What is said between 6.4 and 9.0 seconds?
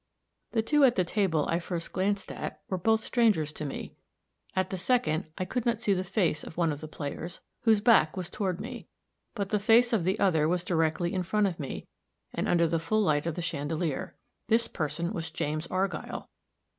of one of the players, whose back was toward me;